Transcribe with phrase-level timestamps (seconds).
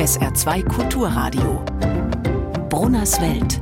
[0.00, 1.64] SR2 Kulturradio.
[2.68, 3.60] Brunners Welt.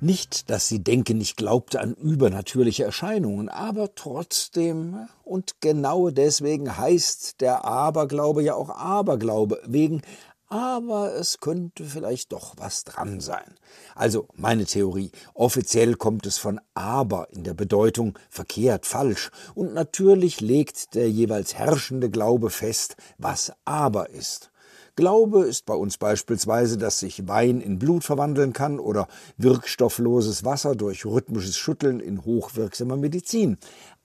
[0.00, 7.40] Nicht, dass sie denken, ich glaubte an übernatürliche Erscheinungen, aber trotzdem und genau deswegen heißt
[7.40, 10.02] der Aberglaube ja auch Aberglaube, wegen
[10.48, 13.54] aber es könnte vielleicht doch was dran sein.
[13.94, 20.40] Also meine Theorie, offiziell kommt es von aber in der Bedeutung verkehrt, falsch, und natürlich
[20.40, 24.50] legt der jeweils herrschende Glaube fest, was aber ist.
[24.96, 30.76] Glaube ist bei uns beispielsweise, dass sich Wein in Blut verwandeln kann oder wirkstoffloses Wasser
[30.76, 33.58] durch rhythmisches Schütteln in hochwirksamer Medizin.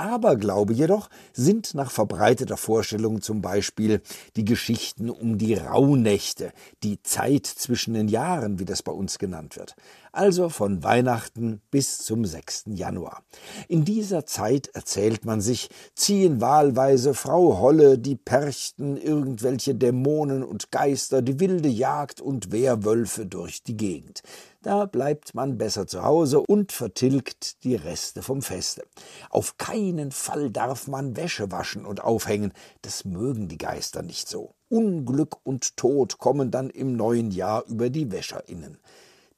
[0.00, 4.02] Aberglaube jedoch sind nach verbreiteter Vorstellung zum Beispiel
[4.36, 9.56] die Geschichten um die Rauhnächte, die Zeit zwischen den Jahren, wie das bei uns genannt
[9.56, 9.76] wird
[10.12, 12.64] also von Weihnachten bis zum 6.
[12.66, 13.22] Januar.
[13.68, 20.70] In dieser Zeit, erzählt man sich, ziehen wahlweise Frau Holle, die Perchten, irgendwelche Dämonen und
[20.70, 24.22] Geister, die wilde Jagd und Wehrwölfe durch die Gegend.
[24.62, 28.82] Da bleibt man besser zu Hause und vertilgt die Reste vom Feste.
[29.30, 32.52] Auf keinen Fall darf man Wäsche waschen und aufhängen,
[32.82, 34.54] das mögen die Geister nicht so.
[34.68, 38.78] Unglück und Tod kommen dann im neuen Jahr über die WäscherInnen.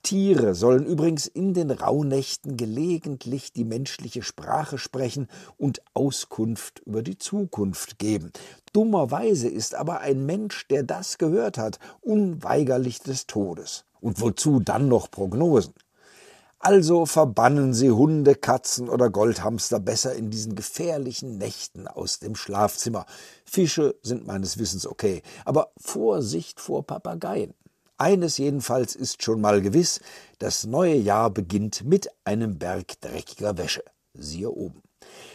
[0.02, 7.18] Tiere sollen übrigens in den Rauhnächten gelegentlich die menschliche Sprache sprechen und Auskunft über die
[7.18, 8.32] Zukunft geben.
[8.72, 13.84] Dummerweise ist aber ein Mensch, der das gehört hat, unweigerlich des Todes.
[14.00, 15.72] Und wozu dann noch Prognosen?
[16.64, 23.04] Also verbannen Sie Hunde, Katzen oder Goldhamster besser in diesen gefährlichen Nächten aus dem Schlafzimmer.
[23.44, 27.54] Fische sind meines Wissens okay, aber Vorsicht vor Papageien.
[27.98, 29.98] Eines jedenfalls ist schon mal gewiss,
[30.38, 33.82] das neue Jahr beginnt mit einem Berg dreckiger Wäsche.
[34.14, 34.82] Siehe oben.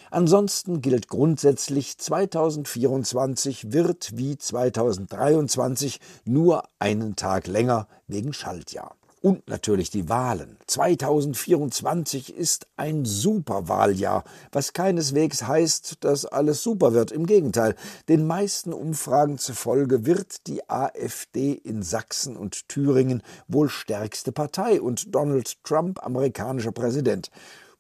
[0.10, 8.96] Ansonsten gilt grundsätzlich, 2024 wird wie 2023 nur einen Tag länger wegen Schaltjahr.
[9.20, 10.58] Und natürlich die Wahlen.
[10.68, 17.12] 2024 ist ein Superwahljahr, was keineswegs heißt, dass alles super wird.
[17.12, 17.76] Im Gegenteil,
[18.10, 25.16] den meisten Umfragen zufolge wird die AfD in Sachsen und Thüringen wohl stärkste Partei und
[25.16, 27.32] Donald Trump amerikanischer Präsident.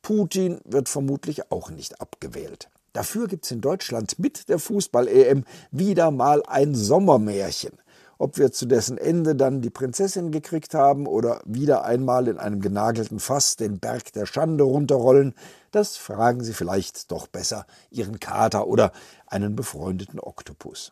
[0.02, 2.69] Putin wird vermutlich auch nicht abgewählt.
[2.94, 7.74] Dafür gibt es in Deutschland mit der Fußball-EM wieder mal ein Sommermärchen.
[8.20, 12.62] Ob wir zu dessen Ende dann die Prinzessin gekriegt haben oder wieder einmal in einem
[12.62, 15.36] genagelten Fass den Berg der Schande runterrollen,
[15.72, 18.92] das fragen Sie vielleicht doch besser Ihren Kater oder
[19.28, 20.92] einen befreundeten Oktopus.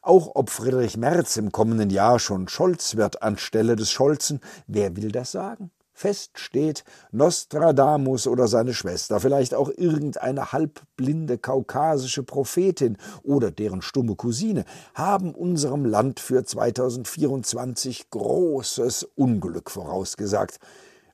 [0.00, 5.12] Auch ob Friedrich Merz im kommenden Jahr schon Scholz wird anstelle des Scholzen, wer will
[5.12, 5.70] das sagen?
[5.98, 14.14] Fest steht, Nostradamus oder seine Schwester, vielleicht auch irgendeine halbblinde kaukasische Prophetin oder deren stumme
[14.14, 14.64] Cousine,
[14.94, 20.60] haben unserem Land für 2024 großes Unglück vorausgesagt.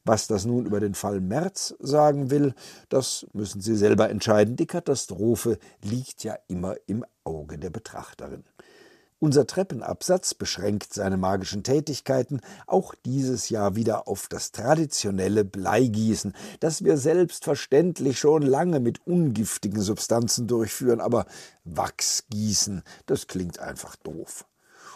[0.05, 2.53] Was das nun über den Fall Merz sagen will,
[2.91, 4.57] das müssen Sie selber entscheiden.
[4.57, 8.45] Die Katastrophe liegt ja immer im Auge der Betrachterin.
[9.25, 16.85] Unser Treppenabsatz beschränkt seine magischen Tätigkeiten auch dieses Jahr wieder auf das traditionelle Bleigießen, das
[16.85, 21.25] wir selbstverständlich schon lange mit ungiftigen Substanzen durchführen, aber
[21.65, 24.45] Wachsgießen, das klingt einfach doof.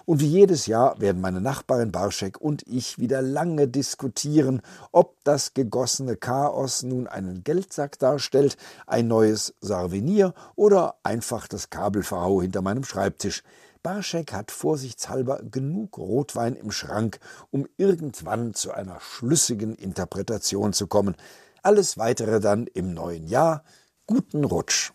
[0.05, 4.61] Und wie jedes Jahr werden meine Nachbarin Barschek und ich wieder lange diskutieren,
[4.93, 12.43] ob das gegossene Chaos nun einen Geldsack darstellt, ein neues Sarvenier oder einfach das Kabelverhau
[12.43, 13.43] hinter meinem Schreibtisch.
[13.89, 21.17] Barschek hat vorsichtshalber genug Rotwein im Schrank, um irgendwann zu einer schlüssigen Interpretation zu kommen.
[21.63, 23.65] Alles weitere dann im neuen Jahr.
[24.07, 24.93] Guten Rutsch.